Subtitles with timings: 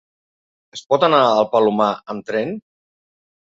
[0.77, 2.55] Es pot anar al Palomar amb tren?